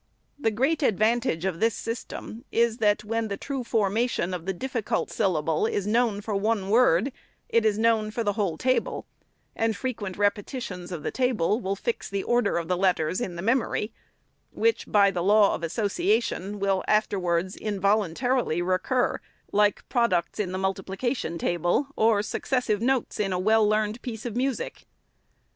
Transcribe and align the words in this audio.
The 0.39 0.49
great 0.49 0.81
advantage 0.81 1.45
of 1.45 1.59
this 1.59 1.75
system 1.75 2.43
is, 2.51 2.77
that 2.79 3.03
when 3.03 3.27
the 3.27 3.37
true 3.37 3.63
formation 3.63 4.33
of 4.33 4.47
the 4.47 4.51
diffi 4.55 4.83
cult 4.83 5.11
syllable 5.11 5.67
is 5.67 5.85
known 5.85 6.21
for 6.21 6.33
one 6.35 6.71
word, 6.71 7.11
it 7.49 7.65
is 7.65 7.77
known 7.77 8.09
for 8.09 8.23
the 8.23 8.33
whole 8.33 8.57
table, 8.57 9.05
and 9.55 9.75
frequent 9.77 10.17
repetitions 10.17 10.91
of 10.91 11.03
the 11.03 11.11
table 11.11 11.61
will 11.61 11.75
fix 11.75 12.09
the 12.09 12.23
order 12.23 12.57
of 12.57 12.67
the 12.67 12.75
letters 12.77 13.21
in 13.21 13.35
the 13.35 13.43
memory, 13.43 13.93
which, 14.49 14.91
by 14.91 15.11
the 15.11 15.21
law 15.21 15.53
of 15.53 15.61
association, 15.61 16.57
will 16.57 16.83
afterwards 16.87 17.55
involuntarily 17.55 18.59
recur, 18.59 19.19
like 19.51 19.87
products 19.87 20.39
in 20.39 20.51
the 20.51 20.57
multiplication 20.57 21.37
table, 21.37 21.89
or 21.95 22.23
successive 22.23 22.81
notes 22.81 23.19
in 23.19 23.31
a 23.31 23.37
well 23.37 23.69
learned 23.69 24.01
piece 24.01 24.25
of 24.25 24.35
music. 24.35 24.87